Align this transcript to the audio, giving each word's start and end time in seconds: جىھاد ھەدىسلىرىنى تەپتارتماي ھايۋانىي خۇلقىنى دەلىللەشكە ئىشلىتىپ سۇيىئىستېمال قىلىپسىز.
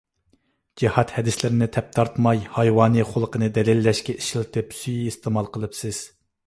جىھاد 0.83 1.13
ھەدىسلىرىنى 1.17 1.67
تەپتارتماي 1.75 2.41
ھايۋانىي 2.57 3.07
خۇلقىنى 3.11 3.53
دەلىللەشكە 3.59 4.19
ئىشلىتىپ 4.23 4.77
سۇيىئىستېمال 4.81 5.55
قىلىپسىز. 5.55 6.05